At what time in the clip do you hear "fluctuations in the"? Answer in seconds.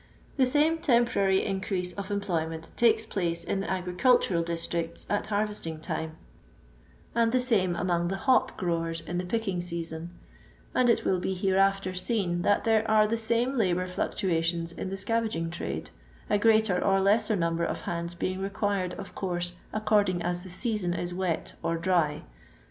13.85-14.97